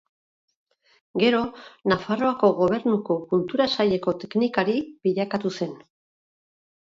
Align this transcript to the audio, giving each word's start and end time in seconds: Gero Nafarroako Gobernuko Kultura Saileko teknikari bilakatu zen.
Gero 1.23 1.41
Nafarroako 1.93 2.49
Gobernuko 2.61 3.17
Kultura 3.33 3.67
Saileko 3.75 4.13
teknikari 4.23 4.75
bilakatu 5.09 5.53
zen. 5.61 5.77